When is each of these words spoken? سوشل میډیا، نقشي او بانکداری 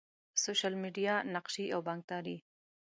سوشل 0.43 0.73
میډیا، 0.81 1.15
نقشي 1.35 1.65
او 1.75 1.79
بانکداری 1.87 2.37